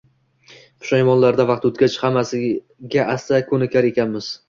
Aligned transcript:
Pushaymonlarda 0.85 1.47
vaqt 1.51 1.69
oʻtgach 1.71 1.99
hammasiga 2.07 3.09
asta 3.17 3.45
koʻnikar 3.55 3.95
ekanmiz 3.95 4.37